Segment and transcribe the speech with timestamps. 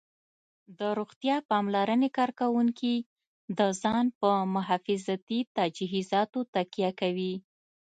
[0.77, 2.95] د روغتیا پاملرنې کارکوونکي
[3.57, 7.33] د ځان په محافظتي تجهیزاتو تکیه کوي